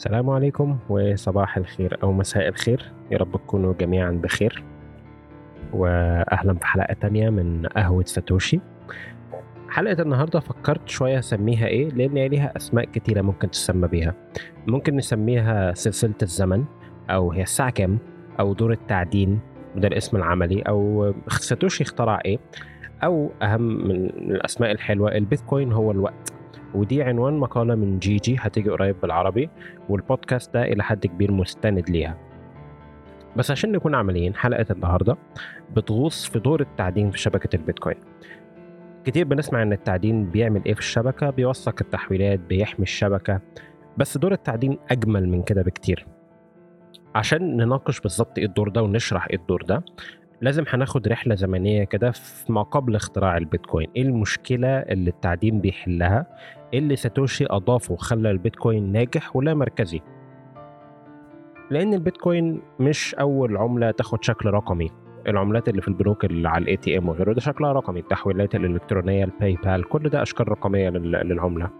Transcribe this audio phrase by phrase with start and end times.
[0.00, 2.92] السلام عليكم وصباح الخير أو مساء الخير.
[3.10, 4.64] يا رب تكونوا جميعا بخير.
[5.72, 8.60] وأهلا في حلقة تانية من قهوة ساتوشي.
[9.68, 14.14] حلقة النهاردة فكرت شوية أسميها إيه لأن ليها أسماء كتيرة ممكن تسمى بيها.
[14.66, 16.64] ممكن نسميها سلسلة الزمن
[17.10, 17.98] أو هي الساعة كام
[18.40, 19.40] أو دور التعدين
[19.76, 22.38] وده الاسم العملي أو ساتوشي اخترع إيه.
[23.04, 26.29] أو أهم من الأسماء الحلوة البيتكوين هو الوقت.
[26.74, 29.50] ودي عنوان مقالة من جيجي هتيجي قريب بالعربي
[29.88, 32.16] والبودكاست ده إلى حد كبير مستند ليها.
[33.36, 35.16] بس عشان نكون عمليين حلقة النهاردة
[35.76, 37.96] بتغوص في دور التعدين في شبكة البيتكوين.
[39.04, 43.40] كتير بنسمع إن التعدين بيعمل إيه في الشبكة؟ بيوثق التحويلات بيحمي الشبكة
[43.96, 46.06] بس دور التعدين أجمل من كده بكتير.
[47.14, 49.82] عشان نناقش بالظبط إيه الدور ده ونشرح إيه الدور ده
[50.42, 53.88] لازم هناخد رحلة زمنية كده في ما قبل اختراع البيتكوين.
[53.96, 56.26] إيه المشكلة اللي التعدين بيحلها؟
[56.72, 60.00] إيه اللي ساتوشي أضافه وخلى البيتكوين ناجح ولا مركزي؟
[61.70, 64.90] لأن البيتكوين مش أول عملة تاخد شكل رقمي.
[65.28, 68.00] العملات اللي في البنوك اللي على ال ATM وغيره ده شكلها رقمي.
[68.00, 71.70] التحويلات الإلكترونية ال PayPal كل ده أشكال رقمية للعملة.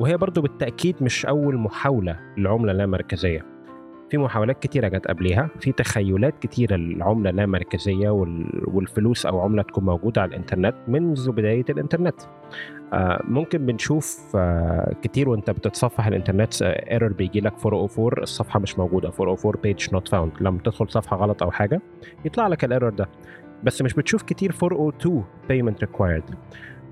[0.00, 3.51] وهي برضو بالتأكيد مش أول محاولة لعملة لا مركزية.
[4.12, 5.48] في محاولات كتيرة جت قبليها.
[5.60, 8.10] في تخيلات كتيرة للعملة لا مركزية
[8.66, 12.20] والفلوس أو عملة تكون موجودة على الإنترنت منذ بداية الإنترنت.
[12.92, 18.78] آه، ممكن بنشوف آه، كتير وانت بتتصفح الإنترنت error آه، بيجي لك 404 الصفحة مش
[18.78, 19.08] موجودة.
[19.08, 21.80] 404 page not found لما تدخل صفحة غلط أو حاجة
[22.24, 23.08] يطلع لك ال error ده.
[23.64, 26.34] بس مش بتشوف كتير 402 payment required.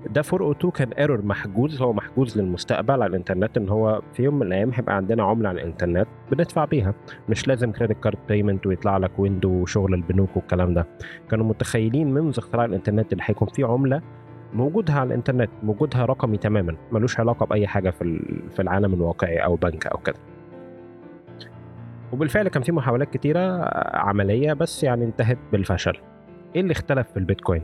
[0.09, 4.47] ده 402 كان error محجوز هو محجوز للمستقبل على الإنترنت إن هو في يوم من
[4.47, 6.93] الأيام هيبقى عندنا عملة على الإنترنت بندفع بيها.
[7.29, 10.87] مش لازم credit card payment ويطلع لك window وشغل البنوك والكلام ده.
[11.29, 14.01] كانوا متخيلين منذ اختراع الإنترنت اللي هيكون في عملة
[14.53, 18.19] موجودها على الإنترنت وجودها رقمي تماما ملوش علاقة بأي حاجة في
[18.51, 20.15] في العالم الواقعي أو بنك أو كده.
[22.13, 25.97] وبالفعل كان في محاولات كتيرة عملية بس يعني انتهت بالفشل.
[26.55, 27.63] إيه اللي اختلف في البيتكوين؟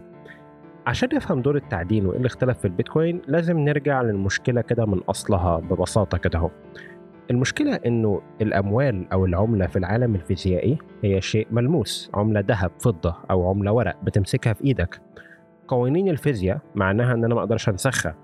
[0.87, 5.57] عشان نفهم دور التعدين وإيه اللي اختلف في البيتكوين لازم نرجع للمشكلة كده من أصلها
[5.59, 6.49] ببساطة كده أهو.
[7.31, 13.49] المشكلة إنه الأموال أو العملة في العالم الفيزيائي هي شيء ملموس عملة ذهب فضة أو
[13.49, 15.01] عملة ورق بتمسكها في إيدك.
[15.67, 18.15] قوانين الفيزياء معناها إن أنا ما أقدرش أنسخها.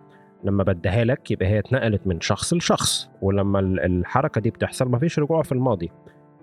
[0.44, 5.20] لما بديها لك يبقى هي اتنقلت من شخص لشخص ولما الحركة دي بتحصل ما فيش
[5.20, 5.92] رجوع في الماضي.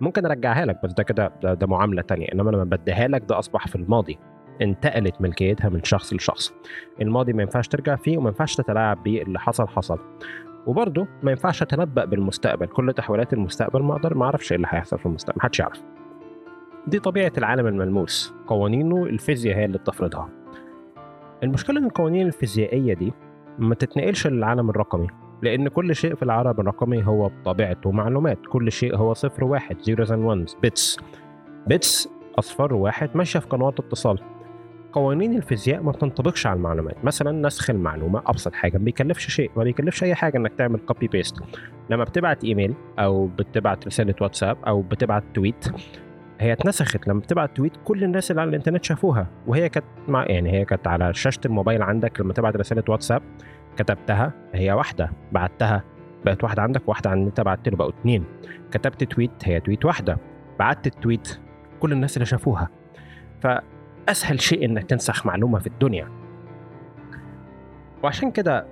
[0.00, 3.38] ممكن أرجعها لك بس ده كده ده, ده معاملة تانية إنما لما بديها لك ده
[3.38, 4.18] أصبح في الماضي.
[4.62, 6.54] انتقلت ملكيتها من شخص لشخص.
[7.00, 9.98] الماضي ما ينفعش ترجع فيه وما ينفعش تتلاعب بيه اللي حصل حصل.
[10.66, 12.66] وبرضه ما ينفعش أتنبأ بالمستقبل.
[12.66, 15.82] كل تحولات المستقبل ما أقدر ما أعرفش إيه اللي هيحصل في المستقبل محدش يعرف.
[16.86, 18.34] دي طبيعة العالم الملموس.
[18.46, 20.28] قوانينه الفيزياء هي اللي بتفرضها.
[21.42, 23.12] المشكلة إن القوانين الفيزيائية دي
[23.58, 25.06] ما تتنقلش للعالم الرقمي
[25.42, 28.38] لأن كل شيء في العالم الرقمي هو بطبيعته معلومات.
[28.48, 30.98] كل شيء هو صفر واحد zeros and ones bits
[31.66, 32.08] bits
[32.38, 34.18] صفر واحد ماشية في قنوات اتصال.
[34.92, 37.04] قوانين الفيزياء ما بتنطبقش على المعلومات.
[37.04, 41.08] مثلا نسخ المعلومة أبسط حاجة ما بيكلفش شيء ما بيكلفش أي حاجة إنك تعمل copy
[41.08, 41.36] paste
[41.90, 45.68] لما بتبعت إيميل أو بتبعت رسالة واتساب أو بتبعت tweet
[46.40, 47.08] هي اتنسخت.
[47.08, 49.26] لما بتبعت tweet كل الناس اللي على الإنترنت شافوها.
[49.46, 52.20] وهي كانت مع يعني هي كانت على شاشة الموبايل عندك.
[52.20, 53.22] لما تبعت رسالة واتساب
[53.76, 55.10] كتبتها هي واحدة.
[55.32, 55.84] بعتها
[56.24, 58.24] بقت واحدة عندك واحدة عن انت بعت له بقوا اتنين.
[58.70, 60.18] كتبت tweet هي tweet واحدة.
[60.58, 61.38] بعت ال tweet
[61.80, 62.68] كل الناس اللي شافوها.
[64.10, 66.08] فأسهل شيء إنك تنسخ معلومة في الدنيا.
[68.02, 68.66] وعشان كده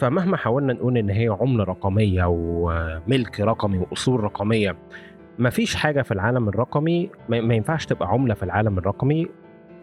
[0.00, 4.76] فمهما حاولنا نقول إن هي عملة رقمية وملك رقمي وأصول رقمية
[5.38, 9.26] ما فيش حاجة في العالم الرقمي ما ينفعش تبقى عملة في العالم الرقمي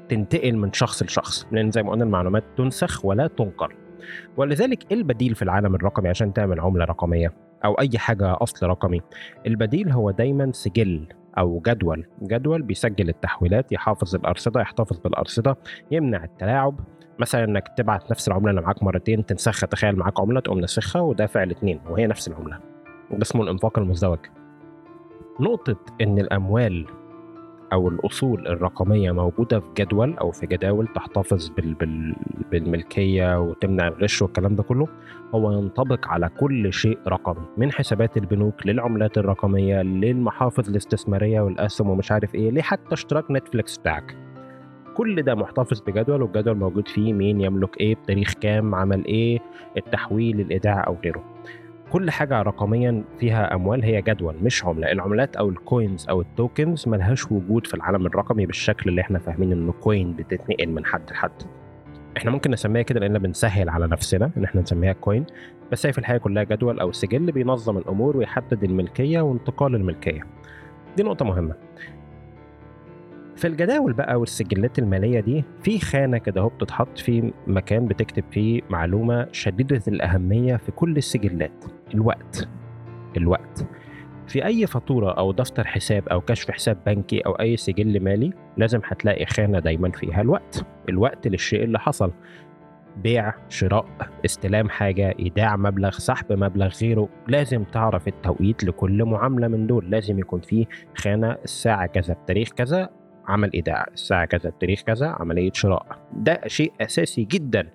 [0.09, 3.69] تنتقل من شخص لشخص لأن زي ما قلنا المعلومات تنسخ ولا تنقل.
[4.37, 7.33] ولذلك إيه البديل في العالم الرقمي عشان تعمل عملة رقمية
[7.65, 9.01] أو أي حاجة أصل رقمي؟
[9.47, 11.07] البديل هو دايما سجل.
[11.39, 12.05] أو جدول.
[12.23, 15.57] جدول بيسجل التحويلات يحافظ الأرصدة يحتفظ بالأرصدة
[15.91, 16.79] يمنع التلاعب.
[17.19, 21.43] مثلا إنك تبعت نفس العملة اللي معاك مرتين تنسخها تخيل معاك عملة تقوم نسخها ودافع
[21.43, 22.59] الاثنين وهي نفس العملة.
[23.11, 24.19] ده اسمه الإنفاق المزدوج.
[25.39, 26.85] نقطة إن الأموال
[27.73, 32.15] أو الأصول الرقمية موجودة في جدول أو في جداول تحتفظ بال بال
[32.51, 34.87] بالملكية وتمنع الغش والكلام ده كله
[35.35, 42.11] هو ينطبق على كل شيء رقمي من حسابات البنوك للعملات الرقمية للمحافظ الاستثمارية والأسهم ومش
[42.11, 44.15] عارف إيه ليه حتى اشتراك نتفليكس بتاعك.
[44.97, 49.39] كل ده محتفظ بجدول والجدول موجود فيه مين يملك إيه بتاريخ كام عمل إيه
[49.77, 51.23] التحويل الإيداع أو غيره.
[51.91, 54.91] كل حاجة رقميا فيها أموال هي جدول مش عملة.
[54.91, 59.19] العملات أو ال coins أو ال tokens ملهاش وجود في العالم الرقمي بالشكل اللي إحنا
[59.19, 61.31] فاهمين إنه coin بتتنقل من حد لحد.
[62.17, 65.25] إحنا ممكن نسميها كده لأن بنسهل على نفسنا إن إحنا نسميها coin
[65.71, 70.21] بس هي في الحقيقة كلها جدول أو سجل بينظم الأمور ويحدد الملكية وانتقال الملكية.
[70.97, 71.55] دي نقطة مهمة.
[73.39, 78.61] في الجداول بقى والسجلات المالية دي في خانة كده اهو بتتحط في مكان بتكتب فيه
[78.69, 81.65] معلومة شديدة الأهمية في كل السجلات.
[81.93, 82.47] الوقت.
[83.17, 83.65] الوقت.
[84.27, 88.81] في أي فاتورة أو دفتر حساب أو كشف حساب بنكي أو أي سجل مالي لازم
[88.85, 90.65] هتلاقي خانة دايما فيها الوقت.
[90.89, 92.11] الوقت للشيء اللي حصل.
[93.03, 93.85] بيع شراء
[94.25, 97.09] استلام حاجة إيداع مبلغ سحب مبلغ غيره.
[97.27, 99.89] لازم تعرف التوقيت لكل معاملة من دول.
[99.89, 102.98] لازم يكون في خانة الساعة كذا بتاريخ كذا
[103.29, 105.85] عمل إيداع الساعة كذا بتاريخ كذا عملية شراء.
[106.13, 107.67] ده شيء أساسي جدا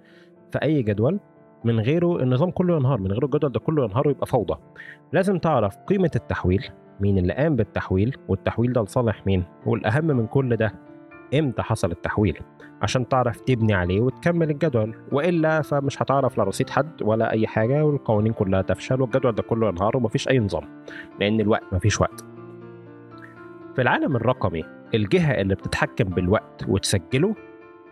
[0.52, 1.20] في أي جدول
[1.64, 4.54] من غيره النظام كله ينهار من غيره الجدول ده كله ينهار ويبقى فوضى.
[5.12, 6.64] لازم تعرف قيمة التحويل
[7.00, 10.72] مين اللي قام بالتحويل والتحويل ده لصالح مين والأهم من كل ده
[11.34, 12.38] إمتى حصل التحويل؟
[12.82, 14.94] عشان تعرف تبني عليه وتكمل الجدول.
[15.12, 19.68] وإلا فمش هتعرف لا رصيد حد ولا أي حاجة والقوانين كلها تفشل والجدول ده كله
[19.68, 20.82] ينهار ومفيش أي نظام
[21.20, 22.24] لأن الوقت مفيش وقت.
[23.74, 24.64] في العالم الرقمي
[24.94, 27.34] الجهة اللي بتتحكم بالوقت وتسجله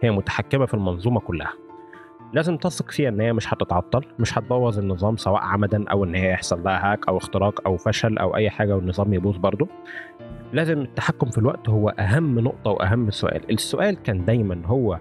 [0.03, 1.53] هي متحكمة في المنظومة كلها.
[2.33, 6.31] لازم تثق فيها إن هي مش هتتعطل مش هتبوظ النظام سواء عمدا أو إن هي
[6.31, 9.69] يحصل لها هاك أو اختراق أو فشل أو أي حاجة والنظام يبوظ برضه.
[10.53, 13.53] لازم التحكم في الوقت هو أهم نقطة وأهم سؤال.
[13.53, 14.99] السؤال كان دايما هو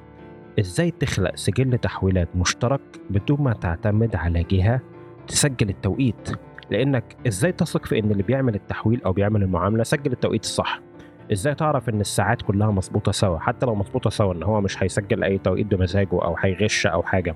[0.60, 4.82] إزاي تخلق سجل تحويلات مشترك بدون ما تعتمد على جهة
[5.28, 6.30] تسجل التوقيت؟
[6.72, 10.82] لأنك إزاي تثق في إن اللي بيعمل التحويل أو بيعمل المعاملة سجل التوقيت الصح؟
[11.32, 15.24] إزاي تعرف إن الساعات كلها مظبوطة سوا؟ حتى لو مظبوطة سوا إن هو مش هيسجل
[15.24, 17.36] أي توقيت بمزاجه أو هيغش أو حاجة.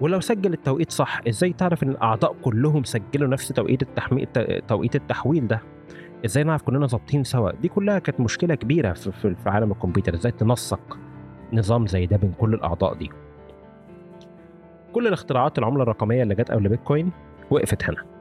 [0.00, 4.26] ولو سجل التوقيت صح إزاي تعرف إن الأعضاء كلهم سجلوا نفس توقيت التحميل
[4.68, 5.60] توقيت التحويل ده؟
[6.24, 10.14] إزاي نعرف كلنا ظابطين سوا؟ دي كلها كانت مشكلة كبيرة في, في عالم الكمبيوتر.
[10.14, 10.98] إزاي تنسق
[11.52, 13.10] نظام زي ده بين كل الأعضاء دي؟
[14.92, 17.10] كل الاختراعات العملة الرقمية اللي جت قبل بيتكوين
[17.50, 18.19] وقفت هنا.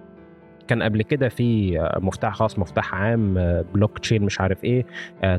[0.69, 3.33] كان قبل كده في مفتاح خاص مفتاح عام
[3.73, 4.85] بلوك تشين مش عارف إيه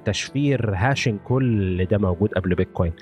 [0.05, 2.93] تشفير hashing كل ده موجود قبل بيتكوين.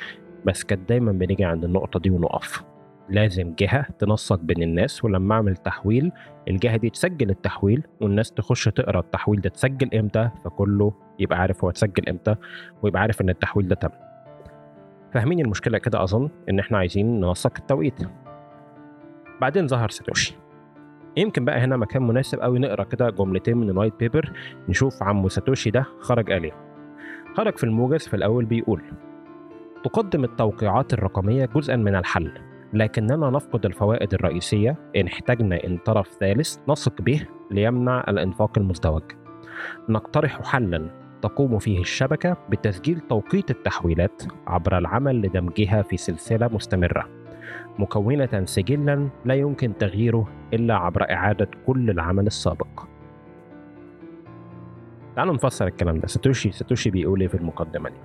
[0.45, 2.65] بس كانت دايما بنيجي عند النقطة دي ونقف.
[3.09, 6.13] لازم جهة تنسق بين الناس ولما أعمل تحويل
[6.49, 11.71] الجهة دي تسجل التحويل والناس تخش تقرأ التحويل ده اتسجل إمتى؟ فكله يبقى عارف هو
[11.71, 12.35] اتسجل إمتى
[12.83, 13.89] ويبقى عارف إن التحويل ده تم.
[15.15, 18.03] فاهمين المشكلة كده؟ أظن إن إحنا عايزين ننسق التوقيت.
[19.41, 20.37] بعدين ظهر ساتوشي
[21.19, 24.33] يمكن بقى هنا مكان مناسب قوي نقرأ كده جملتين من ال white paper
[24.69, 26.53] نشوف عمو ساتوشي ده خرج قال إيه
[27.37, 28.83] خرج في الموجز في الأول بيقول
[29.85, 32.33] تقدم التوقيعات الرقمية جزءا من الحل
[32.73, 39.03] لكننا نفقد الفوائد الرئيسية إن احتجنا إن طرف ثالث نثق به ليمنع الإنفاق المزدوج.
[39.89, 40.91] نقترح حلاً
[41.23, 47.18] تقوم فيه الشبكة بتسجيل توقيت التحويلات عبر العمل لدمجها في سلسلة مستمرة
[47.79, 52.85] مكونة سجلا لا يمكن تغييره إلا عبر إعادة كل العمل السابق.
[55.17, 56.07] تعالوا نفسر الكلام ده.
[56.07, 57.97] ساتوشي ساتوشي بيقول إيه في المقدمة دي؟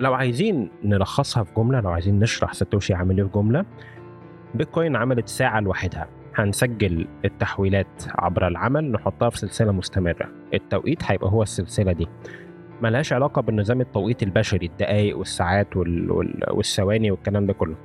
[0.00, 3.64] لو عايزين نلخصها في جملة لو عايزين نشرح ساتوشي عامل إيه في جملة
[4.54, 6.08] بيتكوين عملت ساعة لوحدها.
[6.34, 10.28] هنسجل التحويلات عبر العمل نحطها في سلسلة مستمرة.
[10.54, 12.08] التوقيت هيبقى هو السلسلة دي.
[12.82, 16.10] ملهاش علاقة بالنظام التوقيت البشري الدقايق والساعات وال...
[16.10, 16.44] وال...
[16.50, 17.76] والثواني والكلام ده كله.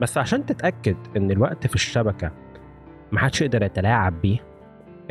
[0.00, 2.32] بس عشان تتأكد إن الوقت في الشبكة
[3.12, 4.38] محدش يقدر يتلاعب بيه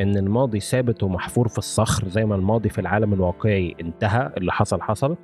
[0.00, 4.82] إن الماضي ثابت ومحفور في الصخر زي ما الماضي في العالم الواقعي انتهى اللي حصل
[4.82, 5.16] حصل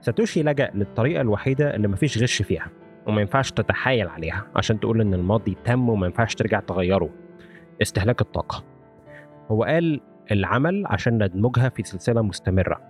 [0.00, 2.66] ساتوشي لجأ للطريقة الوحيدة اللي مفيش غش فيها
[3.06, 7.10] وما ينفعش تتحايل عليها عشان تقول إن الماضي تم وما ينفعش ترجع تغيره.
[7.82, 8.64] استهلاك الطاقة.
[9.50, 10.00] هو قال
[10.32, 12.80] العمل عشان ندمجها في سلسلة مستمرة.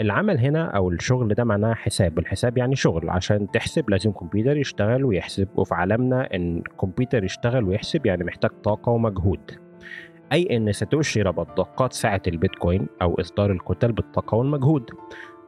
[0.00, 3.10] العمل هنا أو الشغل ده معناه حساب الحساب يعني شغل.
[3.10, 8.92] عشان تحسب لازم كمبيوتر يشتغل ويحسب وفي عالمنا إن الكمبيوتر يشتغل ويحسب يعني محتاج طاقة
[8.92, 9.50] ومجهود.
[10.32, 14.90] أي إن ساتوشي ربط دقات سعة البيتكوين أو إصدار الكتل بالطاقة والمجهود.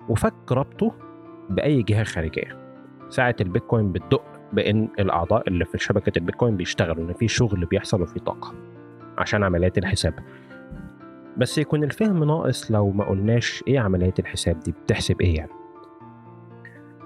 [0.08, 0.94] وفك ربطه
[1.50, 2.58] بأي جهة خارجية.
[3.08, 8.20] ساعة البيتكوين بتدق بإن الأعضاء اللي في شبكة البيتكوين بيشتغلوا إن في شغل بيحصل وفي
[8.20, 8.54] طاقة.
[9.18, 10.14] عشان عمليات الحساب.
[11.36, 15.50] بس يكون الفهم ناقص لو ما قلناش إيه عمليات الحساب دي بتحسب إيه يعني؟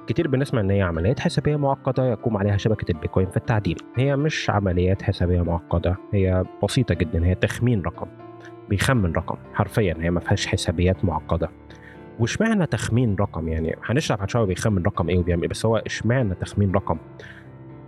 [0.07, 4.51] كتير بنسمع إن هي عمليات حسابية معقدة يقوم عليها شبكة البيتكوين في التعدين هي مش
[4.51, 8.07] عمليات حسابية معقدة هي بسيطة جدا هي تخمين رقم
[8.69, 11.51] بيخمن رقم حرفيا هي ما فيهاش حسابيات معقدة.
[12.19, 16.35] واشمعنى تخمين رقم يعني؟ هنشرح بعد شوية بيخمن رقم إيه وبيعمل إيه بس هو اشمعنى
[16.35, 16.99] تخمين رقم؟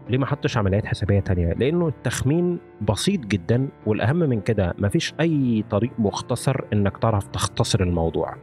[0.09, 5.65] ليه ما حطش عمليات حسابية تانية؟ لأنه التخمين بسيط جدا والأهم من كده مفيش أي
[5.71, 8.35] طريق مختصر إنك تعرف تختصر الموضوع.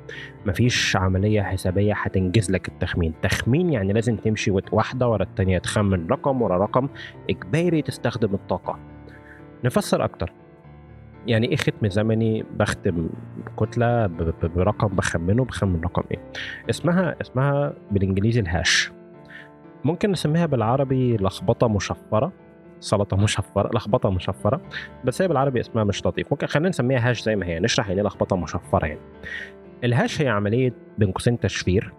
[0.46, 3.14] مفيش عملية حسابية هتنجز لك التخمين.
[3.22, 6.90] تخمين يعني لازم تمشي واحدة ورا التانية تخمن رقم ورا رقم
[7.30, 8.80] إجباري تستخدم الطاقة.
[9.64, 10.32] نفسر أكتر.
[11.28, 13.10] يعني إيه ختم زمني؟ بختم
[13.58, 14.08] كتلة
[14.44, 16.20] برقم بخمنه بخمن رقم إيه؟
[16.70, 18.95] اسمها اسمها بالإنجليزي ال hash.
[19.86, 22.32] ممكن نسميها بالعربي لخبطة مشفرة.
[22.80, 24.62] سلطة مشفرة لخبطة مشفرة.
[25.06, 26.32] بس هي بالعربي اسمها مش لطيف.
[26.32, 27.60] ممكن خلينا نسميها hash زي ما هي.
[27.60, 29.00] نشرح يعني لخبطة مشفرة يعني.
[29.84, 31.94] ال hash هي عملية بين قوسين تشفير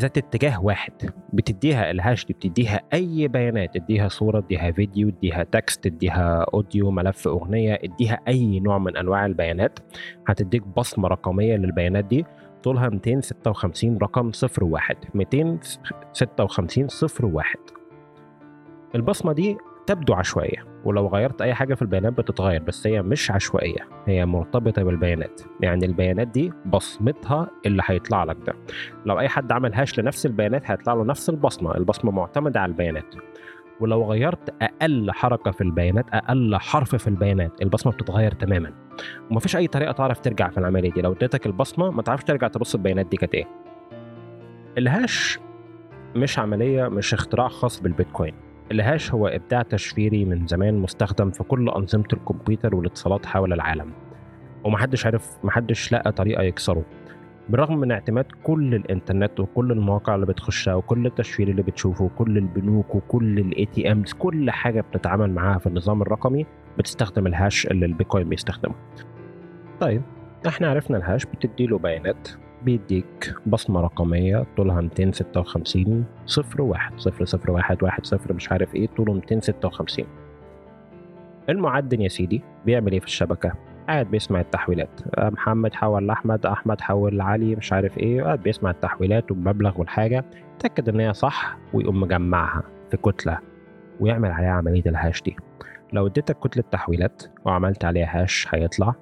[0.00, 0.92] ذات اتجاه واحد.
[1.32, 3.76] بتديها ال hash دي بتديها أي بيانات.
[3.76, 9.26] اديها صورة اديها فيديو اديها text اديها audio ملف أغنية اديها أي نوع من أنواع
[9.26, 9.78] البيانات.
[10.28, 12.24] هتديك بصمة رقمية للبيانات دي.
[12.64, 14.30] طولها 256 رقم
[14.62, 16.88] 01 256
[17.22, 17.56] 01
[18.94, 23.88] البصمة دي تبدو عشوائية ولو غيرت أي حاجة في البيانات بتتغير بس هي مش عشوائية
[24.06, 25.40] هي مرتبطة بالبيانات.
[25.60, 28.54] يعني البيانات دي بصمتها اللي هيطلع لك ده.
[29.06, 31.74] لو أي حد عمل هاش لنفس البيانات هيطلع له نفس البصمة.
[31.74, 33.14] البصمة معتمدة على البيانات.
[33.80, 38.72] ولو غيرت أقل حركة في البيانات أقل حرف في البيانات البصمة بتتغير تماما.
[39.30, 41.00] ومفيش أي طريقة تعرف ترجع في العملية دي.
[41.00, 43.48] لو اديتك البصمة ما تعرفش ترجع تبص البيانات دي كانت إيه.
[44.78, 45.38] ال hash
[46.16, 48.34] مش عملية مش اختراع خاص بالبيتكوين.
[48.70, 53.92] ال hash هو إبداع تشفيري من زمان مستخدم في كل أنظمة الكمبيوتر والاتصالات حول العالم.
[54.64, 56.84] ومحدش عرف محدش لقى طريقة يكسره.
[57.52, 62.94] بالرغم من اعتماد كل الإنترنت وكل المواقع اللي بتخشها وكل التشفير اللي بتشوفه وكل البنوك
[62.94, 66.46] وكل ال ATMs كل حاجة بتتعامل معاها في النظام الرقمي
[66.78, 68.74] بتستخدم الهاش اللي البيتكوين بيستخدمه.
[69.80, 70.02] طيب
[70.46, 72.28] إحنا عرفنا الهاش بتديله بيانات
[72.62, 78.86] بيديك بصمة رقمية طولها 256 صفر واحد صفر صفر واحد واحد صفر مش عارف إيه
[78.86, 80.06] طوله 256
[81.48, 83.52] المعدن يا سيدي بيعمل إيه في الشبكة؟
[83.92, 85.00] قاعد بيسمع التحويلات.
[85.18, 90.88] محمد حول لأحمد أحمد حول لعلي مش عارف إيه قاعد بيسمع التحويلات والمبلغ والحاجة يتأكد
[90.88, 93.38] إن هي صح ويقوم مجمعها في كتلة
[94.00, 95.36] ويعمل عليها عملية الهاش دي.
[95.92, 98.94] لو اديتك كتلة تحويلات وعملت عليها هاش هيطلع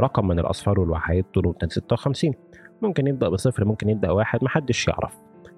[0.00, 2.32] رقم من الأصفار والوحيد طوله 256
[2.82, 5.16] ممكن يبدأ بصفر ممكن يبدأ واحد محدش يعرف.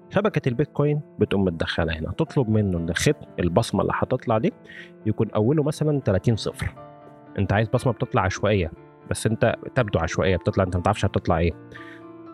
[0.09, 2.11] شبكة البيتكوين بتقوم متدخلة هنا.
[2.11, 4.53] تطلب منه إن الختم البصمة اللي هتطلع دي
[5.05, 6.86] يكون أوله مثلا 30 صفر.
[7.39, 8.71] انت عايز بصمة بتطلع عشوائية
[9.09, 11.51] بس انت تبدو عشوائية بتطلع انت متعرفش هتطلع إيه.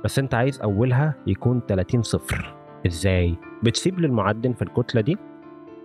[0.03, 2.55] بس انت عايز أولها يكون 30 صفر.
[2.88, 5.17] إزاي؟ بتسيب للمعدن في الكتلة دي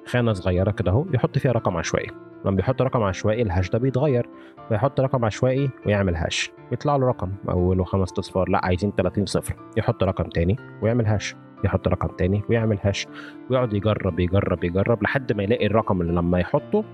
[0.06, 2.06] خانة صغيرة كده اهو يحط فيها رقم عشوائي.
[2.44, 4.28] لما بيحط رقم عشوائي الهاش ده بيتغير
[4.68, 9.56] فيحط رقم عشوائي ويعمل هاش يطلع له رقم أوله خمس اصفار لا عايزين 30 صفر.
[9.76, 13.06] يحط رقم تاني ويعمل هاش يحط رقم تاني ويعمل هاش
[13.50, 16.84] ويقعد يجرب يجرب يجرب لحد ما يلاقي الرقم اللي لما يحطه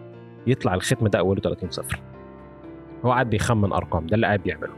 [0.46, 2.00] يطلع الختم ده أوله 30 صفر.
[3.04, 4.72] هو قاعد بيخمن أرقام ده اللي قاعد بيعمله.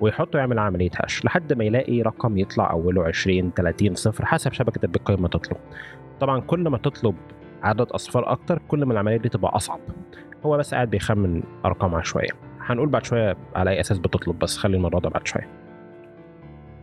[0.00, 4.80] ويحطه يعمل عملية هاش لحد ما يلاقي رقم يطلع أوله 20 30 صفر حسب شبكة
[4.84, 5.56] البيتكوين ما تطلب.
[6.20, 7.14] طبعا كل ما تطلب
[7.62, 9.80] عدد أصفار أكتر كل ما العملية دي تبقى أصعب.
[10.46, 12.30] هو بس قاعد بيخمن أرقام عشوائية.
[12.60, 15.48] هنقول بعد شوية على أي أساس بتطلب بس خلي الموضوع ده بعد شوية.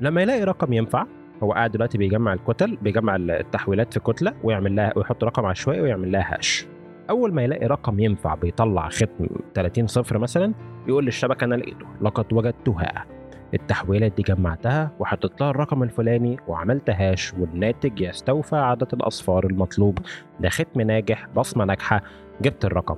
[0.02, 1.06] لما يلاقي رقم ينفع
[1.44, 6.12] هو قاعد دلوقتي بيجمع الكتل بيجمع التحويلات في كتلة ويعمل لها ويحط رقم عشوائي ويعمل
[6.12, 6.68] لها هاش
[7.10, 10.54] أول ما يلاقي رقم ينفع بيطلع ختم 30 صفر مثلا
[10.88, 11.86] يقول للشبكة أنا لقيته.
[12.02, 13.06] لقد وجدتها.
[13.54, 20.00] التحويلات دي جمعتها وحطيت لها الرقم الفلاني وعملت هاش والناتج يستوفى عدد الأصفار المطلوب.
[20.40, 22.02] ده ختم ناجح بصمة ناجحة
[22.42, 22.98] جبت الرقم.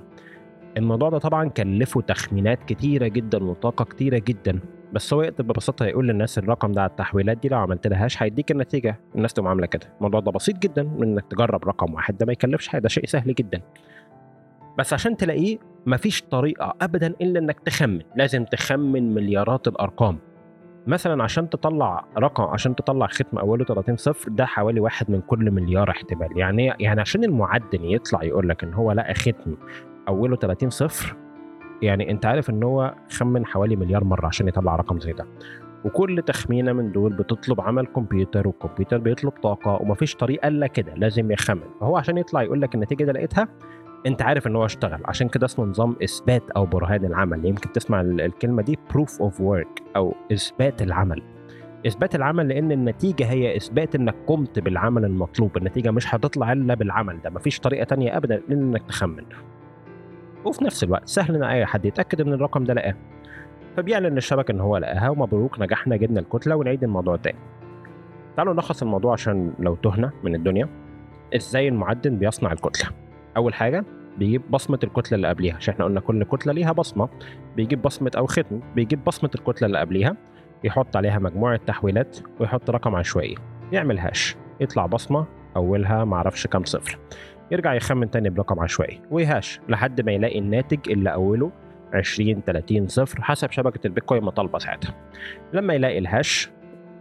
[0.78, 4.60] الموضوع ده طبعا كلفه تخمينات كتيرة جدا وطاقة كتيرة جدا.
[4.94, 8.24] بس هو يقدر ببساطة يقول للناس الرقم ده على التحويلات دي لو عملت لها هاش
[8.24, 9.00] هيديك النتيجة.
[9.16, 9.94] الناس تقوم عاملة كده.
[9.98, 13.34] الموضوع ده بسيط جدا إنك تجرب رقم واحد ده ما يكلفش حاجة ده شيء سهل
[13.34, 13.62] جدا.
[14.78, 18.02] بس عشان تلاقيه مفيش طريقة ابدا إلا إنك تخمن.
[18.16, 20.20] لازم تخمن مليارات الأرقام.
[20.88, 25.52] مثلا عشان تطلع رقم عشان تطلع ختم أوله 30 صفر ده حوالي واحد من كل
[25.52, 26.38] مليار احتمال.
[26.38, 29.58] يعني يعني عشان المعدن يطلع يقول لك إن هو لقى ختم
[30.08, 31.16] أوله 30 صفر
[31.82, 35.26] يعني أنت عارف إن هو خمن حوالي مليار مرة عشان يطلع رقم زي ده.
[35.86, 41.32] وكل تخمينة من دول بتطلب عمل كمبيوتر والكمبيوتر بيطلب طاقة ومفيش طريقة إلا كده لازم
[41.32, 41.70] يخمن.
[41.80, 43.48] فهو عشان يطلع يقول لك النتيجة دي لقيتها
[44.06, 45.02] انت عارف ان هو اشتغل.
[45.06, 47.46] عشان كده اسمه نظام اثبات أو برهان العمل.
[47.46, 51.22] يمكن تسمع الكلمة دي proof of work أو اثبات العمل.
[51.88, 55.58] اثبات العمل لأن النتيجة هي اثبات انك قمت بالعمل المطلوب.
[55.58, 57.22] النتيجة مش هتطلع إلا بالعمل.
[57.22, 59.24] ده مفيش طريقة تانية ابدا إنك تخمن.
[60.46, 62.96] وفي نفس الوقت سهل إن أي حد يتأكد إن الرقم ده لقاه.
[63.78, 65.10] فبيعلن للشبكة إن هو لقاها.
[65.10, 67.40] ومبروك نجحنا جبنا الكتلة ونعيد الموضوع تاني.
[68.38, 70.70] تعالوا نلخص الموضوع عشان لو تهنا من الدنيا.
[71.36, 73.01] إزاي المعدن بيصنع الكتلة.
[73.38, 73.86] أول حاجة
[74.18, 77.10] بيجيب بصمة الكتلة اللي قبليها عشان إحنا قلنا كل كتلة ليها بصمة.
[77.56, 80.18] بيجيب بصمة أو ختم بيجيب بصمة الكتلة اللي قبليها
[80.64, 83.36] يحط عليها مجموعة تحويلات ويحط رقم عشوائي.
[83.72, 86.98] يعمل هاش يطلع بصمة أولها معرفش كام صفر.
[87.52, 91.52] يرجع يخمن تاني برقم عشوائي ويهاش لحد ما يلاقي الناتج اللي أوله
[91.94, 94.96] 20 30 صفر حسب شبكة البيتكوين ما طالبة ساعتها.
[95.54, 96.52] لما يلاقي الهاش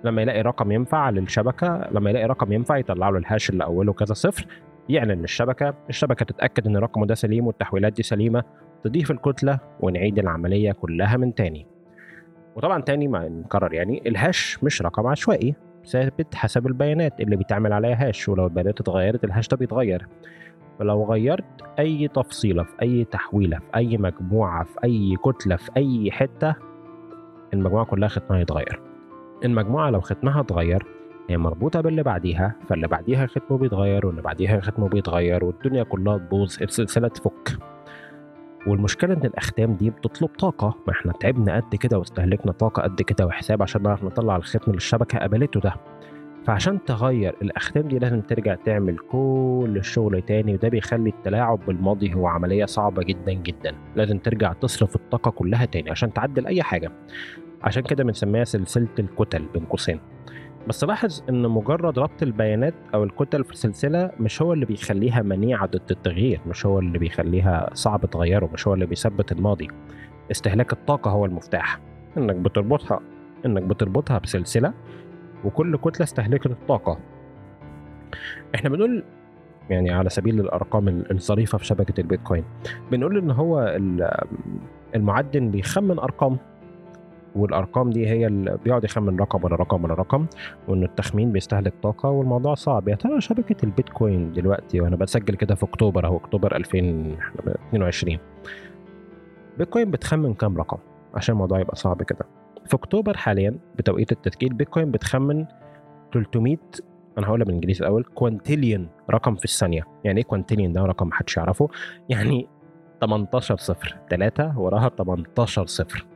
[0.04, 4.14] لما يلاقي رقم ينفع للشبكة لما يلاقي رقم ينفع يطلع له الهاش اللي أوله كذا
[4.14, 4.46] صفر
[4.88, 5.75] يعلن للشبكة.
[5.88, 8.42] الشبكة تتأكد إن رقمه ده سليم والتحويلات دي سليمة.
[8.84, 11.66] تضيف الكتلة ونعيد العملية كلها من تاني.
[12.56, 15.54] وطبعا تاني ما نكرر يعني الهاش مش رقم عشوائي.
[15.87, 17.20] ثابت حسب البيانات.
[17.20, 20.06] اللي بيتعمل عليها هاش ولو البيانات اتغيرت الهاش ده بيتغير.
[20.78, 21.44] فلو غيرت
[21.78, 26.54] أي تفصيلة في أي تحويلة في أي مجموعة في أي كتلة في أي حتة
[27.54, 28.80] المجموعة كلها ختمها يتغير.
[29.44, 30.87] المجموعة لو ختمها اتغير
[31.30, 36.56] هي مربوطة باللي بعديها فاللي بعديها ختمه بيتغير واللي بعديها ختمه بيتغير والدنيا كلها تبوظ
[36.62, 37.58] السلسلة تفك.
[38.66, 40.75] والمشكلة إن الأختام دي بتطلب طاقة.
[40.87, 45.18] ما إحنا تعبنا قد كده واستهلكنا طاقة قد كده وحساب عشان نعرف نطلع الختم للشبكة
[45.18, 45.75] قبلته ده.
[46.44, 52.26] فعشان تغير الأختام دي لازم ترجع تعمل كل الشغل تاني وده بيخلي التلاعب بالماضي هو
[52.26, 53.75] عملية صعبة جدا جدا.
[53.96, 56.92] لازم ترجع تصرف الطاقة كلها تاني عشان تعدل أي حاجة.
[57.62, 60.00] عشان كده بنسميها سلسلة الكتل بين قوسين.
[60.68, 65.66] بس لاحظ إن مجرد ربط البيانات أو الكتل في السلسله مش هو اللي بيخليها منيعة
[65.66, 69.68] ضد التغيير مش هو اللي بيخليها صعب تغيره مش هو اللي بيثبت الماضي.
[70.30, 71.80] استهلاك الطاقة هو المفتاح.
[72.16, 73.00] إنك بتربطها
[73.46, 74.72] إنك بتربطها بسلسلة
[75.44, 76.98] وكل كتلة استهلكت الطاقة.
[78.54, 79.04] إحنا بنقول
[79.70, 82.44] يعني على سبيل الأرقام الظريفة في شبكة البيتكوين
[82.90, 83.78] بنقول إن هو
[84.94, 86.36] المعدن بيخمن أرقام.
[87.37, 90.26] والأرقام دي هي اللي بيقعد يخمن رقم ولا رقم ولا رقم
[90.68, 92.88] وان التخمين بيستهلك طاقة والموضوع صعب.
[92.88, 98.18] يا ترى شبكة البيتكوين دلوقتي وأنا بسجل كده في أكتوبر أهو أكتوبر 2022
[99.58, 100.78] بيتكوين بتخمن كام رقم؟
[101.14, 102.26] عشان الموضوع يبقى صعب كده.
[102.66, 105.46] في أكتوبر حاليا بتوقيت التسجيل بيتكوين بتخمن
[106.14, 106.56] 300
[107.18, 109.87] أنا هقولها بالإنجليزي الأول quintillion رقم في الثانية.
[110.04, 111.68] يعني إيه quintillion ده رقم محدش يعرفه.
[112.08, 112.49] يعني
[113.00, 113.96] 18 صفر.
[114.10, 116.06] 3 وراها 18 صفر.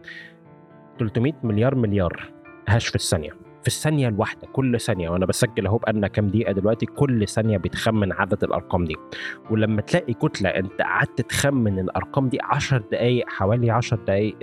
[0.98, 2.32] 300 مليار مليار
[2.68, 3.30] هاش في الثانية.
[3.62, 8.12] في الثانية الواحدة كل ثانية وأنا بسجل أهو بقالنا كام دقيقة دلوقتي كل ثانية بيتخمن
[8.12, 8.96] عدد الأرقام دي.
[9.50, 14.36] ولما تلاقي كتلة أنت قعدت تخمن الأرقام دي 10 دقائق حوالي 10 دقائق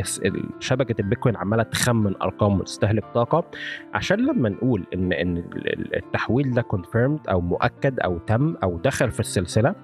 [0.59, 3.43] شبكة البيتكوين عمالة تخمن أرقام وتستهلك طاقة.
[3.93, 5.43] عشان لما نقول إن إن
[5.95, 9.75] التحويل ده كونفيرمد أو مؤكد أو تم أو دخل في السلسلة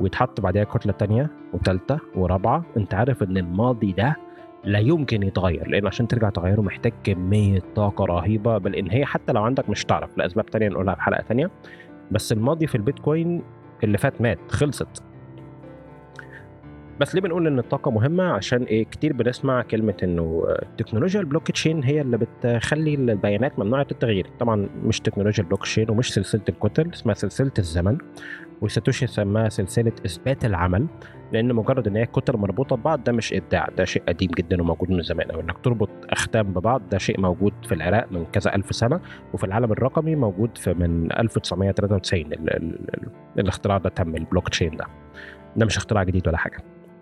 [0.00, 4.16] ويتحط بعدها كتلة تانية وثالثه ورابعة أنت عارف إن الماضي ده
[4.64, 9.32] لا يمكن يتغير لأن عشان ترجع تغيره محتاج كمية طاقة رهيبة بل إن هي حتى
[9.32, 11.50] لو عندك مش تعرف لأسباب تانية نقولها في حلقة تانية.
[12.10, 13.42] بس الماضي في البيتكوين
[13.84, 15.02] اللي فات مات خلصت.
[17.00, 20.44] بس ليه بنقول إن الطاقة مهمة؟ عشان إيه؟ كتير بنسمع كلمة إنه
[20.78, 26.14] تكنولوجيا البلوك تشين هي اللي بتخلي البيانات ممنوعة التغيير طبعا مش تكنولوجيا البلوك تشين ومش
[26.14, 27.98] سلسلة الكتل اسمها سلسلة الزمن
[28.60, 30.86] وساتوشي سماها سلسلة إثبات العمل
[31.32, 34.90] لأن مجرد إن هي كتل مربوطة ببعض ده مش إبداع ده شيء قديم جدا وموجود
[34.90, 38.74] من زمان أو إنك تربط أختام ببعض ده شيء موجود في العراق من كذا ألف
[38.74, 39.00] سنة
[39.34, 42.50] وفي العالم الرقمي موجود في من 1993 ال ال
[42.94, 44.86] ال الاختراع ده تم البلوك تشين ده.
[45.56, 46.58] ده مش اختراع جديد ولا حاجة.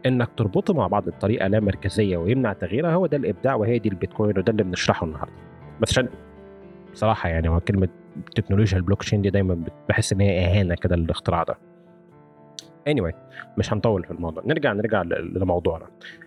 [0.06, 4.38] إنك تربطه مع بعض بطريقة لا مركزية ويمنع تغييرها هو ده الإبداع وهي دي البيتكوين
[4.38, 5.32] وده اللي بنشرحه النهارده.
[5.80, 6.08] بس عشان
[6.92, 7.88] بصراحة يعني هو كلمة
[8.34, 11.58] تكنولوجيا البلوك تشين دي دايما بحس إن هي إهانة كده للاختراع ده.
[12.88, 13.14] Anyway
[13.58, 14.42] مش هنطول في الموضوع.
[14.46, 15.86] نرجع نرجع لموضوعنا.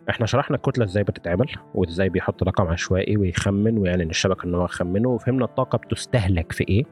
[0.09, 5.09] إحنا شرحنا الكتله إزاي بتتعمل وازاي بيحط رقم عشوائي ويخمن ويعلن الشبكة ان هو يخمنه
[5.09, 6.83] وفهمنا الطاقة بتستهلك في إيه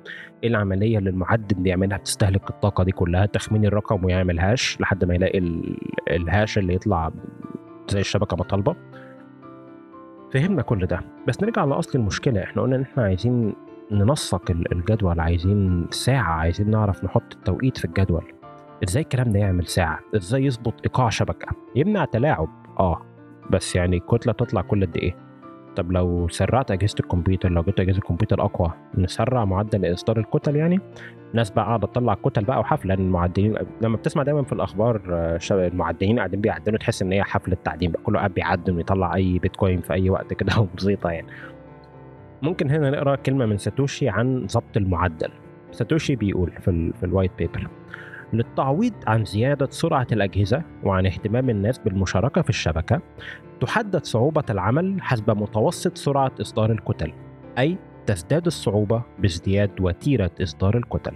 [0.44, 5.16] إيه العملية اللي المعدن بيعملها بتستهلك الطاقة دي كلها تخمين الرقم ويعمل هاش لحد ما
[5.16, 5.40] يلاقي
[6.08, 7.12] الهاش اللي يطلع
[7.90, 8.76] زي الشبكة ما طالبة.
[10.34, 11.00] فهمنا كل ده.
[11.28, 12.44] بس نرجع لأصل المشكلة.
[12.44, 13.54] إحنا قلنا إن إحنا عايزين
[13.92, 18.24] ننسق الجدول عايزين ساعة عايزين نعرف نحط التوقيت في الجدول.
[18.84, 22.50] إزاي الكلام ده يعمل ساعة؟ إزاي يظبط إيقاع شبكة؟ يمنع تلاعب.
[22.80, 23.02] آه.
[23.50, 25.16] بس يعني الكتله تطلع كل قد إيه؟
[25.76, 30.80] طب لو سرعت أجهزة الكمبيوتر لو جبت أجهزة الكمبيوتر أقوى نسرع معدل إصدار الكتل يعني؟
[31.34, 35.02] ناس بقى قاعدة تطلع كتل بقى وحفلة المعدلين لما بتسمع دايما في الأخبار
[35.52, 39.82] المعدنين قاعدين بيعدنوا تحس إن هي حفلة تعدين بقى كله قاعد بيعدن ويطلع أي بيتكوين
[39.82, 41.28] في أي وقت كده وبسيطة يعني.
[42.42, 45.30] ممكن هنا نقرأ كلمة من ساتوشي عن ضبط المعدل.
[45.72, 47.68] ساتوشي بيقول في, ال في ال white paper
[48.34, 53.02] للتعويض عن زيادة سرعة الأجهزة وعن اهتمام الناس بالمشاركة في الشبكة
[53.62, 57.14] تحدد صعوبة العمل حسب متوسط سرعة إصدار الكتل
[57.60, 61.16] أي تزداد الصعوبة بازدياد وتيرة إصدار الكتل.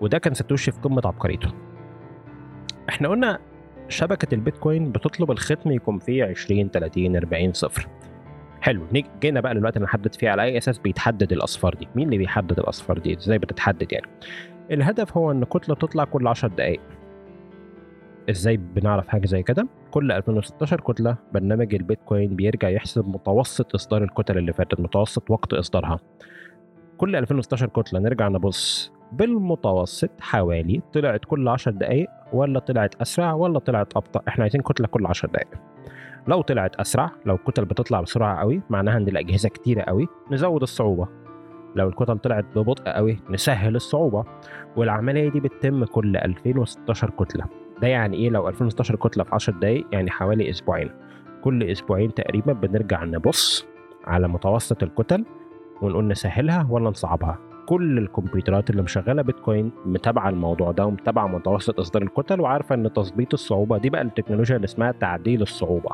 [0.00, 1.48] وده كان ساتوشي في قمة عبقريته.
[2.88, 3.38] إحنا قلنا
[3.88, 7.88] شبكة البيتكوين بتطلب الختم يكون فيه 20 30 40 صفر.
[8.60, 8.86] حلو
[9.20, 11.88] جينا بقى للوقت اللي نحدد فيه على أي أساس بيتحدد الاصفار دي.
[11.94, 14.06] مين اللي بيحدد الاصفار دي؟ إزاي بتتحدد يعني؟
[14.70, 16.80] الهدف هو إن كتلة تطلع كل 10 دقائق
[18.30, 24.38] إزاي بنعرف حاجة زي كده؟ كل 2016 كتلة برنامج البيتكوين بيرجع يحسب متوسط إصدار الكتل
[24.38, 25.98] اللي فاتت متوسط وقت إصدارها.
[26.98, 28.92] كل 2016 كتلة نرجع نبص.
[29.12, 34.86] بالمتوسط حوالي طلعت كل 10 دقائق ولا طلعت أسرع ولا طلعت أبطأ؟ إحنا عايزين كتلة
[34.86, 35.48] كل 10 دقائق
[36.28, 41.23] لو طلعت أسرع لو الكتل بتطلع بسرعة قوي معناها إن الأجهزة كتيرة قوي نزود الصعوبة.
[41.74, 44.24] لو الكتل طلعت ببطء قوي نسهل الصعوبة
[44.76, 47.44] والعملية دي بتتم كل 2016 كتلة.
[47.82, 50.90] ده يعني إيه لو 2016 كتلة في 10 دقائق يعني حوالي أسبوعين.
[51.42, 53.66] كل أسبوعين تقريبا بنرجع نبص
[54.04, 55.24] على متوسط الكتل
[55.82, 57.38] ونقول نسهلها ولا نصعبها.
[57.66, 63.32] كل الكمبيوترات اللي مشغلة بيتكوين متابعة الموضوع ده ومتابعة متوسط إصدار الكتل وعارفة إن تظبيط
[63.34, 65.90] الصعوبة دي بقى التكنولوجيا اللي اسمها تعديل الصعوبة.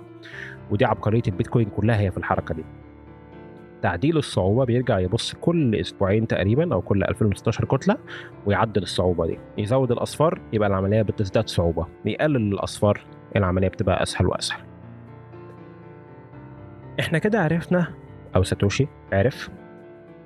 [0.70, 2.64] ودي عبقرية البيتكوين كلها هي في الحركة دي.
[3.82, 7.96] تعديل الصعوبة بيرجع يبص كل أسبوعين تقريبا أو كل 2016 كتلة
[8.46, 9.38] ويعدل الصعوبة دي.
[9.58, 11.86] يزود الأصفار يبقى العملية بتزداد صعوبة.
[12.04, 13.00] يقلل الأصفار
[13.36, 14.60] العملية بتبقى أسهل وأسهل.
[17.00, 17.86] إحنا كده عرفنا
[18.36, 19.50] أو ساتوشي عرف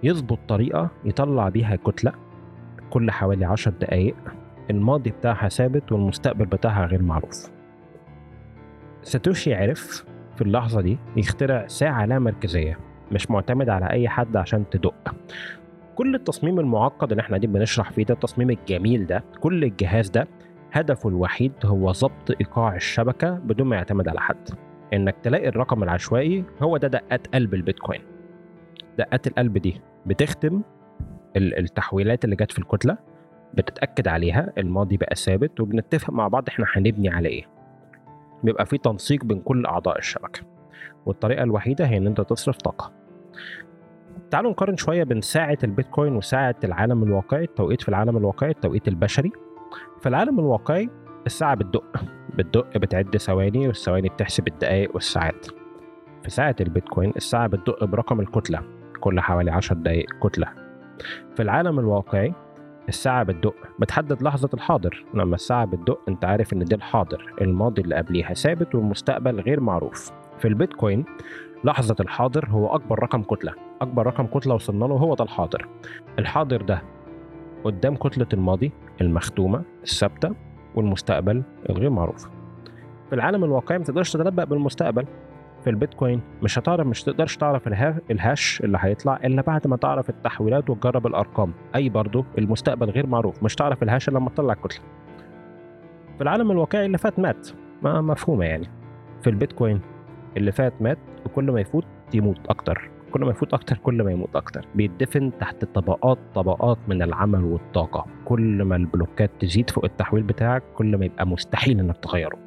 [0.03, 2.13] يظبط طريقة يطلع بيها كتلة
[2.91, 4.17] كل حوالي عشر دقايق.
[4.71, 7.51] الماضي بتاعها ثابت والمستقبل بتاعها غير معروف.
[9.03, 10.05] ساتوشي عرف
[10.37, 12.79] في اللحظة دي يخترع ساعة لا مركزية.
[13.15, 15.15] مش معتمد على أي حد عشان تدق.
[15.95, 20.29] كل التصميم المعقد اللي إحنا دي بنشرح فيه ده التصميم الجميل ده كل الجهاز ده
[20.73, 24.49] هدفه الوحيد هو ضبط إيقاع الشبكة بدون ما يعتمد على حد.
[24.93, 28.01] إنك تلاقي الرقم العشوائي هو ده دقات قلب البيتكوين.
[28.99, 30.63] دقات القلب دي بتختم
[31.37, 32.99] التحويلات اللي جت في الكتلة
[33.55, 37.45] بتتأكد عليها الماضي بقى ثابت وبنتفق مع بعض إحنا هنبني على إيه.
[38.43, 40.41] بيبقى في تنسيق بين كل أعضاء الشبكة.
[41.07, 42.93] والطريقة الوحيدة هي إن أنت تصرف طاقة.
[44.31, 49.33] تعالوا نقارن شوية بين ساعة البيتكوين وساعة العالم الواقعي التوقيت في العالم الواقعي التوقيت البشري.
[50.01, 50.89] في العالم الواقعي
[51.27, 55.47] الساعة بتدق بتدق بتعد ثواني والثواني بتحسب الدقائق والساعات.
[56.23, 58.63] في ساعة البيتكوين الساعة بتدق برقم الكتلة
[59.01, 60.47] كل حوالي 10 دقايق كتلة.
[61.37, 62.35] في العالم الواقعي
[62.89, 65.05] الساعة بتدق بتحدد لحظة الحاضر.
[65.15, 70.13] لما الساعة بتدق انت عارف ان ده الحاضر الماضي اللي قبليها ثابت والمستقبل غير معروف.
[70.39, 71.05] في البيتكوين
[71.65, 73.53] لحظة الحاضر هو أكبر رقم كتلة.
[73.83, 75.69] أكبر رقم كتلة وصلنا له هو ده الحاضر.
[76.19, 76.83] الحاضر ده
[77.65, 80.35] قدام كتلة الماضي المختومة الثابتة
[80.75, 82.29] والمستقبل الغير معروف.
[83.09, 85.07] في العالم الواقعي ما تقدرش تتنبأ بالمستقبل.
[85.65, 87.69] في البيتكوين مش هتعرف مش تقدرش تعرف
[88.11, 91.53] الهاش اللي هيطلع إلا بعد ما تعرف التحويلات وتجرب الأرقام.
[91.75, 93.43] أي برضه المستقبل غير معروف.
[93.43, 94.85] مش تعرف الهاش إلا لما تطلع الكتلة.
[96.17, 97.49] في العالم الواقعي اللي فات مات.
[97.83, 98.69] ما مفهومة يعني.
[99.23, 99.81] في البيتكوين
[100.37, 102.91] اللي فات مات وكل ما يفوت يموت أكتر.
[103.13, 104.67] كل ما يفوت أكتر كل ما يموت أكتر.
[104.75, 108.07] بيدفن تحت طبقات طبقات من العمل والطاقة.
[108.25, 112.39] كل ما البلوكات تزيد فوق التحويل بتاعك كل ما يبقى مستحيل إنك تغيره.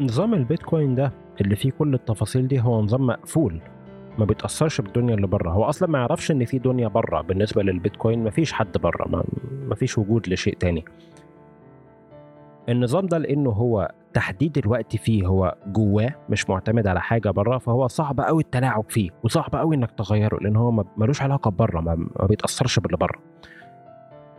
[0.00, 3.60] نظام البيتكوين ده اللي فيه كل التفاصيل دي هو نظام مقفول.
[4.18, 5.50] ما بيتأثرش بالدنيا اللي بره.
[5.50, 7.20] هو أصلا ما يعرفش إن في دنيا بره.
[7.20, 9.08] بالنسبة للبيتكوين ما فيش حد بره.
[9.68, 10.84] ما, فيش وجود لشيء تاني.
[12.68, 17.86] النظام ده لأنه هو تحديد الوقت فيه هو جواه مش معتمد على حاجة بره فهو
[17.86, 22.78] صعب قوي التلاعب فيه وصعب قوي إنك تغيره لأن هو ملوش علاقة بره ما, بيتأثرش
[22.78, 23.18] باللي بره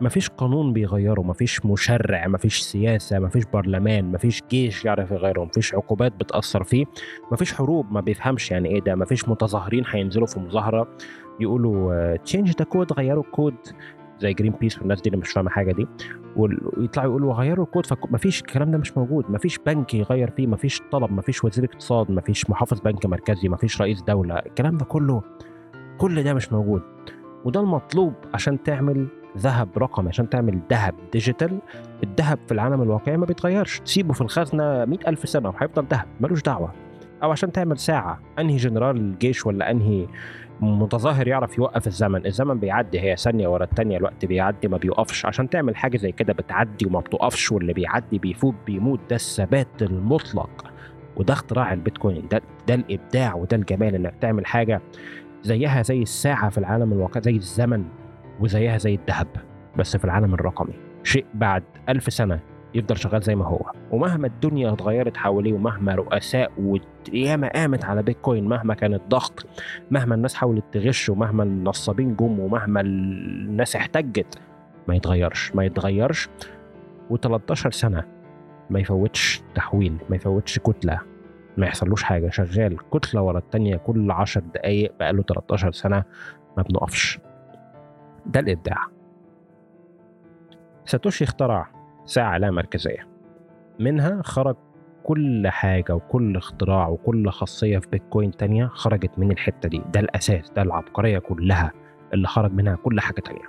[0.00, 6.12] مفيش قانون بيغيره مفيش مشرع مفيش سياسة مفيش برلمان مفيش جيش يعرف يغيره مفيش عقوبات
[6.12, 6.84] بتأثر فيه
[7.32, 10.88] مفيش حروب ما بيفهمش يعني إيه ده مفيش متظاهرين هينزلوا في مظاهرة
[11.40, 13.54] يقولوا change the code غيروا الكود
[14.20, 15.86] زي Greenpeace والناس دي اللي مش فاهمة حاجة دي.
[16.36, 19.30] ويطلعوا يقولوا غيروا الكود فمفيش الكلام ده مش موجود.
[19.30, 24.02] مفيش بنك يغير فيه مفيش طلب مفيش وزير اقتصاد مفيش محافظ بنك مركزي مفيش رئيس
[24.02, 24.34] دولة.
[24.34, 25.22] الكلام ده كله
[25.98, 26.82] كل ده مش موجود.
[27.44, 29.06] وده المطلوب عشان تعمل
[29.38, 31.58] ذهب رقمي عشان تعمل ذهب digital
[32.04, 33.80] الذهب في العالم الواقعي ما بيتغيرش.
[33.80, 36.72] تسيبه في الخزنة مئة ألف سنة وهيفضل ذهب ملوش دعوة.
[37.22, 38.20] أو عشان تعمل ساعة.
[38.38, 40.06] أنهي جنرال الجيش ولا أنهي
[40.60, 42.26] متظاهر يعرف يوقف الزمن.
[42.26, 45.26] الزمن بيعدي هي ثانية ورا الثانية الوقت بيعدي ما بيوقفش.
[45.26, 49.00] عشان تعمل حاجة زي كده بتعدي وما بتوقفش واللي بيعدي بيفوت بيموت.
[49.10, 50.64] ده الثبات المطلق.
[51.16, 52.28] وده اختراع البيتكوين.
[52.28, 54.80] ده ده الإبداع وده الجمال إنك تعمل حاجة
[55.42, 57.84] زيها زي الساعة في العالم الواقعي زي الزمن
[58.40, 59.28] وزيها زي الذهب
[59.76, 60.74] بس في العالم الرقمي.
[61.04, 62.40] شيء بعد ألف سنة
[62.74, 63.72] يفضل شغال زي ما هو.
[63.90, 69.46] ومهما الدنيا اتغيرت حواليه ومهما رؤساء وياما قامت على بيتكوين مهما كان الضغط
[69.90, 74.38] مهما الناس حاولت تغش ومهما النصابين جم ومهما الناس احتجت
[74.88, 75.54] ما يتغيرش.
[75.54, 76.28] ما يتغيرش.
[77.10, 78.04] و13 سنة
[78.70, 81.00] ما يفوتش تحويل ما يفوتش كتلة.
[81.56, 82.28] ما يحصلوش حاجة.
[82.28, 86.04] شغال كتلة ورا التانية كل 10 دقايق بقاله 13 سنة
[86.56, 87.18] ما بنقفش.
[88.26, 88.86] ده الإبداع.
[90.84, 91.79] ساتوشي اخترع
[92.10, 93.08] ساعة لا مركزية.
[93.80, 94.56] منها خرج
[95.02, 99.82] كل حاجة وكل اختراع وكل خاصية في بيتكوين تانية خرجت من الحتة دي.
[99.92, 101.72] ده الأساس ده العبقرية كلها
[102.14, 103.44] اللي خرج منها كل حاجة تانية.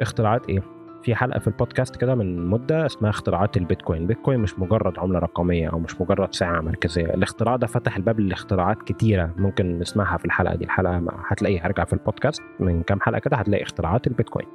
[0.00, 0.62] اختراعات إيه؟
[1.02, 4.06] في حلقة في البودكاست كده من مدة اسمها اختراعات البيتكوين.
[4.06, 7.14] بيتكوين مش مجرد عملة رقمية أو مش مجرد ساعة مركزية.
[7.14, 10.64] الاختراع ده فتح الباب لاختراعات كتيرة ممكن نسمعها في الحلقة دي.
[10.64, 14.46] الحلقة هتلاقيها ارجع في البودكاست من كام حلقة كده هتلاقي اختراعات البيتكوين.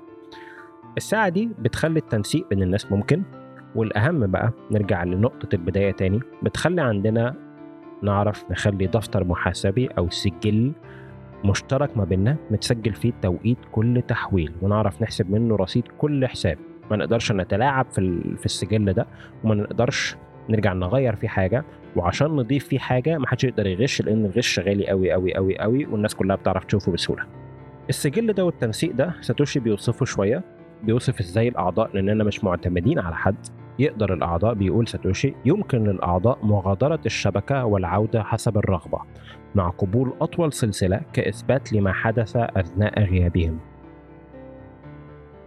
[0.97, 3.23] الساعة دي بتخلي التنسيق بين الناس ممكن
[3.75, 7.35] والأهم بقى نرجع لنقطة البداية تاني بتخلي عندنا
[8.03, 10.71] نعرف نخلي دفتر محاسبي أو سجل
[11.45, 16.57] مشترك ما بيننا متسجل فيه توقيت كل تحويل ونعرف نحسب منه رصيد كل حساب.
[16.91, 19.07] ما نقدرش نتلاعب في في السجل ده
[19.43, 20.15] وما نقدرش
[20.49, 21.63] نرجع نغير فيه حاجة
[21.95, 25.85] وعشان نضيف فيه حاجة ما حدش يقدر يغش لأن الغش غالي قوي قوي قوي قوي
[25.85, 27.23] والناس كلها بتعرف تشوفه بسهولة.
[27.89, 30.43] السجل ده والتنسيق ده ساتوشي بيوصفه شوية.
[30.83, 33.35] بيوصف إزاي الأعضاء لاننا مش معتمدين على حد.
[33.79, 38.99] يقدر الأعضاء بيقول ساتوشي يمكن للأعضاء مغادرة الشبكة والعودة حسب الرغبة
[39.55, 43.59] مع قبول أطول سلسلة كإثبات لما حدث أثناء غيابهم.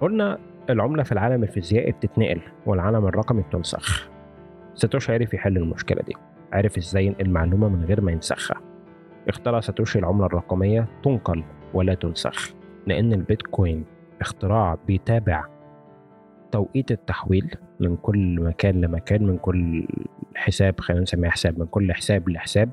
[0.00, 0.38] قلنا
[0.70, 4.08] العملة في العالم الفيزيائي بتتنقل والعالم الرقمي بتنسخ.
[4.74, 6.14] ساتوشي عرف يحل المشكلة دي
[6.52, 8.60] عرف إزاي ينقل معلومة من غير ما ينسخها.
[9.28, 12.54] اخترع ساتوشي العملة الرقمية تنقل ولا تنسخ
[12.86, 13.84] لأن البيتكوين
[14.22, 15.44] اختراع بيتابع
[16.52, 19.86] توقيت التحويل من كل مكان لمكان من كل
[20.34, 22.70] حساب خلينا نسميها حساب من كل حساب لحساب.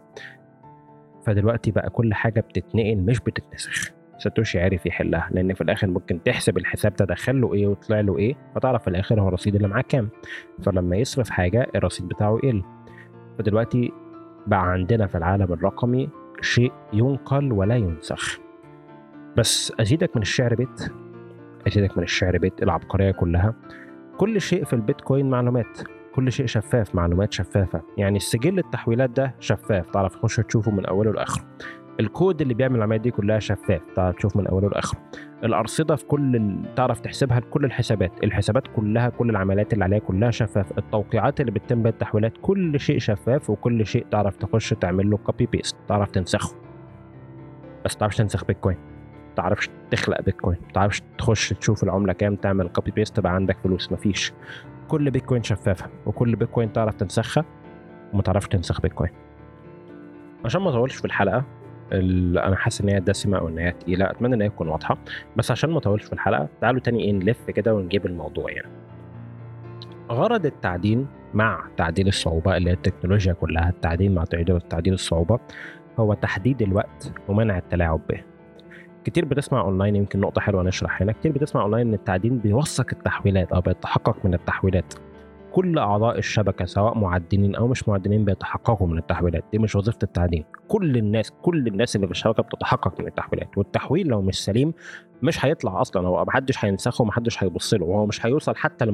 [1.26, 3.92] فدلوقتي بقى كل حاجة بتتنقل مش بتتنسخ.
[4.18, 8.18] ساتوشي عرف يحلها لأن في الآخر ممكن تحسب الحساب ده دخل له إيه وطلع له
[8.18, 10.10] إيه فتعرف في الآخر هو الرصيد اللي معاه كام.
[10.64, 12.64] فلما يصرف حاجة الرصيد بتاعه يقل.
[13.40, 13.92] فدلوقتي
[14.48, 16.10] بقى عندنا في العالم الرقمي
[16.42, 18.40] شيء ينقل ولا ينسخ.
[19.38, 20.92] بس أزيدك من الشعر بيت؟
[21.68, 23.54] أزيدك من الشعر بيت العبقرية كلها.
[24.18, 25.80] كل شيء في البيتكوين معلومات.
[26.16, 27.82] كل شيء شفاف معلومات شفافة.
[27.98, 29.90] يعني السجل التحويلات ده شفاف.
[29.90, 31.44] تعرف تخش تشوفه من أوله لآخره.
[32.00, 33.82] الكود اللي بيعمل العمليات دي كلها شفاف.
[33.96, 35.00] تعرف تشوف من أوله لآخره.
[35.44, 36.76] الأرصدة في كل ال...
[36.76, 38.24] تعرف تحسبها لكل الحسابات.
[38.24, 40.78] الحسابات كلها كل العمليات اللي عليها كلها شفاف.
[40.78, 45.46] التوقيعات اللي بتتم بها التحويلات كل شيء شفاف وكل شيء تعرف تخش تعمل له copy
[45.46, 46.56] paste تعرف تنسخه.
[47.86, 48.78] بس تعرفش تنسخ بيتكوين.
[49.42, 54.34] تعرفش تخلق بيتكوين تعرفش تخش تشوف العملة كام تعمل copy paste تبقى عندك فلوس مفيش.
[54.88, 57.46] كل بيتكوين شفافة وكل بيتكوين تعرف تنسخها
[58.14, 59.12] وما تعرفش تنسخ بيتكوين.
[60.46, 61.44] عشان ما اطولش في الحلقة
[61.92, 64.98] أنا حاسس إن هي دسمة أو ان هي تقيلة أتمنى إن هي تكون واضحة.
[65.36, 68.70] بس عشان ما اطولش في الحلقة تعالوا تاني إيه نلف كده ونجيب الموضوع يعني.
[70.12, 74.24] غرض التعدين مع تعديل الصعوبة اللي هي التكنولوجيا كلها التعدين مع
[74.70, 75.40] تعديل الصعوبة
[76.00, 78.29] هو تحديد الوقت ومنع التلاعب به.
[79.06, 81.12] كتير بتسمع أونلاين يمكن نقطة حلوة نشرح هنا.
[81.12, 84.94] كتير بتسمع أونلاين إن التعدين بيوثق التحويلات أو بيتحقق من التحويلات.
[85.52, 89.44] كل أعضاء الشبكة سواء معدنين أو مش معدنين بيتحققوا من التحويلات.
[89.52, 90.46] دي مش وظيفة التعدين.
[90.68, 93.58] كل الناس كل الناس اللي في الشبكة بتتحقق من التحويلات.
[93.58, 94.74] والتحويل لو مش سليم
[95.24, 96.08] مش هيطلع أصلا.
[96.08, 97.86] هو محدش هينسخه ومحدش هيبص له.
[97.86, 98.86] وهو مش هيوصل حتى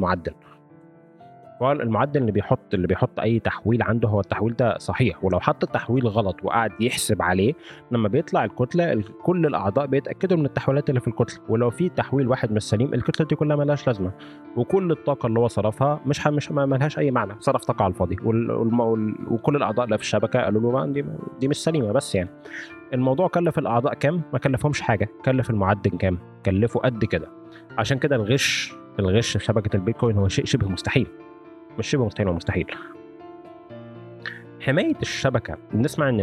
[1.62, 5.24] لمعدل المعدل اللي بيحط اللي بيحط أي تحويل عنده هو التحويل ده صحيح.
[5.24, 7.54] ولو حط التحويل غلط وقعد يحسب عليه
[7.92, 11.40] لما بيطلع الكتلة كل الأعضاء بيتأكدوا من التحويلات اللي في الكتلة.
[11.50, 14.12] ولو في تحويل واحد مش سليم الكتلة دي كلها ملهاش لازمة.
[14.58, 17.34] وكل الطاقة اللي هو صرفها مش مش ملهاش أي معنى.
[17.40, 18.18] صرف طاقة على الفاضي.
[19.32, 21.06] وكل الأعضاء اللي في الشبكة قالوا له دي,
[21.40, 22.30] دي مش سليمة بس يعني.
[22.94, 25.10] الموضوع كلف الأعضاء كام؟ ما كلفهمش حاجة.
[25.26, 27.28] كلف المعدن كام؟ كلفه قد كده.
[27.78, 31.08] عشان كده الغش الغش في شبكة البيتكوين هو شيء شبه مستحيل.
[31.80, 32.66] مش شبه مستحيل مستحيل
[34.62, 36.20] حماية الشبكة بنسمع إن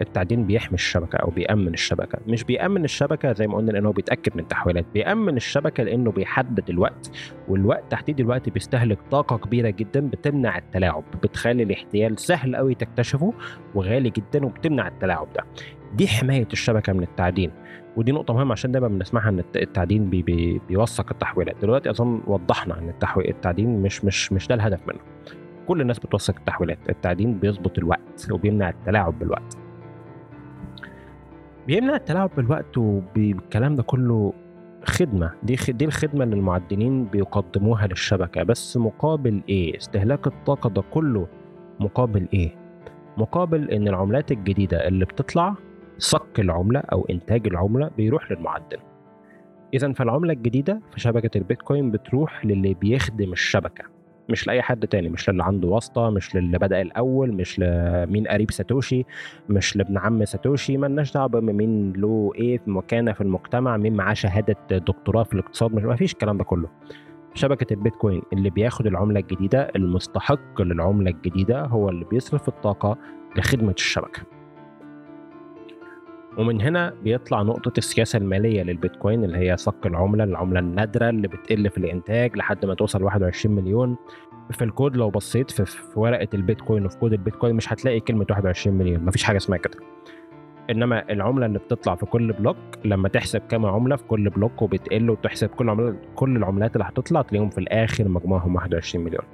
[0.00, 2.18] التعدين بيحمي الشبكة أو بيأمن الشبكة.
[2.26, 4.84] مش بيأمن الشبكة زي ما قلنا لأنه بيتأكد من التحويلات.
[4.94, 7.10] بيأمن الشبكة لأنه بيحدد الوقت
[7.48, 13.34] والوقت تحديد الوقت بيستهلك طاقة كبيرة جدا بتمنع التلاعب بتخلي الاحتيال سهل قوي تكتشفه
[13.74, 15.44] وغالي جدا وبتمنع التلاعب ده.
[15.94, 17.50] دي حماية الشبكة من التعدين.
[17.96, 21.56] ودي نقطة مهمة عشان دايما بنسمعها إن التعدين بي بي بيوثق التحويلات.
[21.62, 24.98] دلوقتي أظن وضحنا إن التحويل التعدين مش مش مش ده الهدف منه.
[25.68, 26.78] كل الناس بتوثق التحويلات.
[26.88, 29.58] التعدين بيظبط الوقت وبيمنع التلاعب بالوقت.
[31.66, 34.32] بيمنع التلاعب بالوقت وبالكلام ده كله
[34.84, 35.30] خدمة.
[35.42, 38.42] دي دي الخدمة اللي المعدنين بيقدموها للشبكة.
[38.42, 41.26] بس مقابل إيه؟ استهلاك الطاقة ده كله
[41.80, 42.54] مقابل إيه؟
[43.16, 45.54] مقابل إن العملات الجديدة اللي بتطلع
[45.98, 48.78] صك العملة أو إنتاج العملة بيروح للمعدن
[49.74, 53.84] إذا فالعملة الجديدة في شبكة البيتكوين بتروح للي بيخدم الشبكة
[54.28, 58.50] مش لأي حد تاني مش للي عنده واسطة مش للي بدأ الأول مش لمين قريب
[58.50, 59.04] ساتوشي
[59.48, 64.14] مش لابن عم ساتوشي مالناش دعوة بمين له إيه في مكانة في المجتمع مين معاه
[64.14, 66.68] شهادة دكتوراه في الاقتصاد مش ما فيش الكلام ده كله.
[67.34, 72.96] شبكة البيتكوين اللي بياخد العملة الجديدة المستحق للعملة الجديدة هو اللي بيصرف الطاقة
[73.36, 74.22] لخدمة الشبكة.
[76.38, 81.70] ومن هنا بيطلع نقطة السياسة المالية للبيتكوين اللي هي صك العملة العملة النادرة اللي بتقل
[81.70, 83.96] في الإنتاج لحد ما توصل 21 مليون.
[84.50, 89.04] في الكود لو بصيت في, ورقة البيتكوين وفي كود البيتكوين مش هتلاقي كلمة 21 مليون
[89.04, 89.78] مفيش حاجة اسمها كده.
[90.70, 95.10] إنما العملة اللي بتطلع في كل block لما تحسب كام عملة في كل بلوك وبتقل
[95.10, 99.24] وتحسب كل عملة كل العملات اللي هتطلع تلاقيهم في الآخر مجموعهم 21 مليون.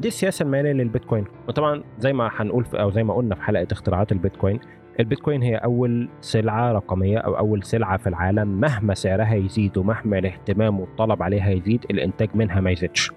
[0.00, 1.24] دي السياسة المالية للبيتكوين.
[1.48, 4.60] وطبعا زي ما هنقول أو زي ما قلنا في حلقة اختراعات البيتكوين
[5.00, 8.48] البيتكوين هي أول سلعة رقمية أو أول سلعة في العالم.
[8.60, 13.12] مهما سعرها يزيد ومهما الاهتمام والطلب عليها يزيد الإنتاج منها ما يزيدش.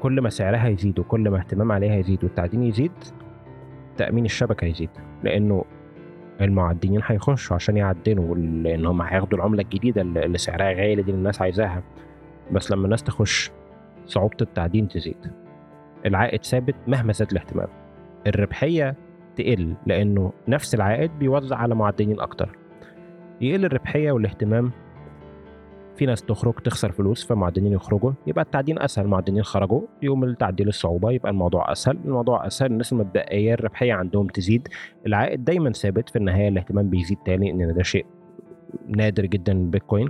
[0.00, 2.92] كل ما سعرها يزيد وكل ما اهتمام عليها يزيد والتعدين يزيد
[3.96, 4.90] تأمين الشبكة يزيد.
[5.24, 5.64] لأنه
[6.40, 11.82] المعدنين هيخشوا عشان يعدنوا لأن هم هياخدوا العملة الجديدة اللي سعرها غالي دي الناس عايزاها.
[12.52, 13.50] بس لما الناس تخش
[14.06, 15.32] صعوبة التعدين تزيد.
[16.06, 17.68] العائد ثابت مهما زاد الاهتمام.
[18.26, 18.94] الربحية
[19.36, 22.56] تقل لأنه نفس العائد بيوزع على معدنين أكتر.
[23.40, 24.70] يقل الربحية والاهتمام
[25.96, 31.10] في ناس تخرج تخسر فلوس فمعدنين يخرجوا يبقى التعدين أسهل المعدنين خرجوا يوم التعديل الصعوبة
[31.10, 34.68] يبقى الموضوع أسهل الموضوع أسهل الناس المتبقيه الربحية عندهم تزيد
[35.06, 38.06] العائد دايما ثابت في النهاية الاهتمام بيزيد تاني إن ده شيء
[38.88, 40.08] نادر جدا البيتكوين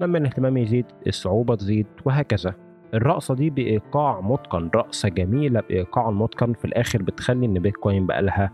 [0.00, 2.54] لما الاهتمام يزيد الصعوبة تزيد وهكذا.
[2.94, 6.52] الرقصة دي بإيقاع متقن رقصة جميلة بإيقاع متقن.
[6.52, 8.52] في الآخر بتخلي إن بيتكوين بقى لها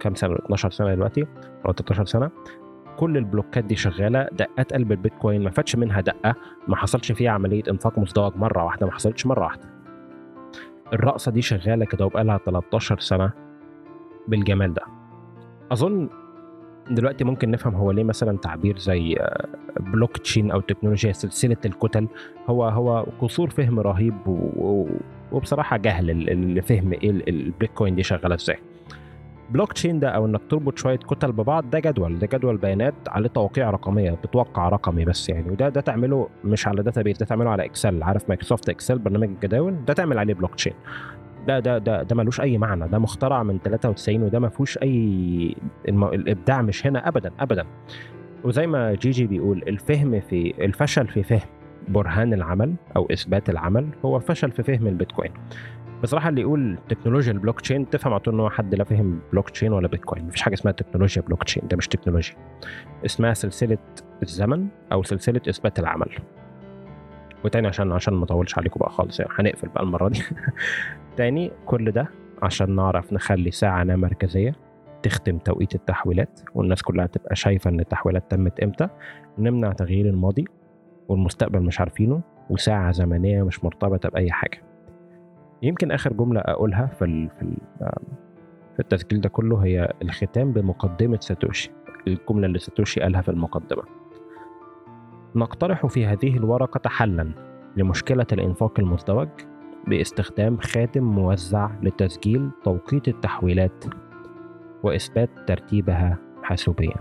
[0.00, 1.26] كام سنة؟ 12 سنة دلوقتي
[1.66, 2.30] أو 13 سنة.
[2.96, 6.34] كل البلوكات دي شغالة دقات قلب البيتكوين ما فاتش منها دقة
[6.68, 9.68] ما حصلش فيها عملية إنفاق مزدوج مرة واحدة ما حصلتش مرة واحدة.
[10.92, 13.30] الرقصة دي شغالة كده وبقى لها 13 سنة
[14.28, 14.82] بالجمال ده.
[15.72, 16.08] أظن
[16.90, 19.16] دلوقتي ممكن نفهم هو ليه مثلا تعبير زي
[19.80, 22.08] بلوك تشين أو تكنولوجيا سلسلة الكتل.
[22.48, 24.14] هو هو قصور فهم رهيب
[25.32, 26.06] وبصراحة جهل
[26.58, 28.58] لفهم إيه البيتكوين دي شغالة إزاي.
[29.50, 33.28] بلوك تشين ده أو إنك تربط شوية كتل ببعض ده جدول ده جدول بيانات عليه
[33.28, 35.50] توقيع رقمية بتوقع رقمي بس يعني.
[35.50, 39.84] وده ده تعمله مش على database ده تعمله على Excel عارف Microsoft Excel برنامج الجداول؟
[39.84, 40.72] ده تعمل عليه بلوك تشين
[41.46, 45.56] ده ده ده ده ملوش أي معنى ده مخترع من 93 وده ما فيهوش أي.
[45.88, 47.66] الإبداع مش هنا ابدا ابدا.
[48.44, 51.48] وزي ما جي جي بيقول الفهم في الفشل في فهم
[51.88, 55.32] برهان العمل أو إثبات العمل هو فشل في فهم البيتكوين.
[56.02, 59.50] بصراحة اللي يقول تكنولوجيا البلوك تشين تفهم على طول إن هو حد لا فهم بلوك
[59.50, 60.24] تشين ولا بيتكوين.
[60.26, 62.34] مفيش حاجة اسمها تكنولوجيا بلوك تشين ده مش تكنولوجيا.
[63.04, 63.78] اسمها سلسلة
[64.22, 66.08] الزمن أو سلسلة إثبات العمل.
[67.44, 70.22] وتاني عشان عشان ما اطولش عليكم بقى خالص يعني هنقفل بقى المرة دي.
[71.16, 72.08] تاني كل ده
[72.42, 74.52] عشان نعرف نخلي ساعة مركزية
[75.02, 78.88] تختم توقيت التحويلات والناس كلها تبقى شايفة إن التحويلات تمت إمتى.
[79.38, 80.44] نمنع تغيير الماضي
[81.08, 84.62] والمستقبل مش عارفينه وساعة زمنية مش مرتبطة بأي حاجة.
[85.62, 87.56] يمكن آخر جملة أقولها في في
[88.74, 91.70] في التسجيل ده كله هي الختام بمقدمة ساتوشي
[92.06, 93.99] الجملة اللي ساتوشي قالها في المقدمة.
[95.34, 97.32] نقترح في هذه الورقة حلا
[97.76, 99.28] لمشكلة الإنفاق المزدوج
[99.86, 103.84] باستخدام خاتم موزع لتسجيل توقيت التحويلات
[104.82, 106.96] وإثبات ترتيبها حاسوبيا.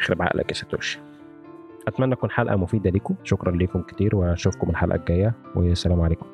[0.00, 1.00] يخرب عقلك يا ساتوشي
[1.88, 6.26] أتمنى تكون حلقة مفيدة لكم شكرا لكم كتير وأشوفكم الحلقة الجاية والسلام عليكم.